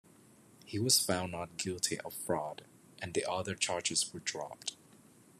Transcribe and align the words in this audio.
He 0.65 0.79
was 0.79 0.99
found 0.99 1.31
not 1.33 1.57
guilty 1.57 1.99
of 1.99 2.15
fraud, 2.15 2.65
and 2.99 3.13
the 3.13 3.29
other 3.29 3.53
charges 3.53 4.11
were 4.11 4.19
dropped. 4.19 4.75